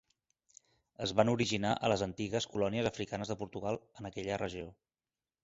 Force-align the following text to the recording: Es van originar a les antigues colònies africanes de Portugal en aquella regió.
Es 1.05 1.11
van 1.19 1.29
originar 1.33 1.73
a 1.87 1.91
les 1.93 2.03
antigues 2.05 2.49
colònies 2.55 2.91
africanes 2.93 3.33
de 3.35 3.39
Portugal 3.43 3.79
en 4.01 4.11
aquella 4.13 4.41
regió. 4.45 4.75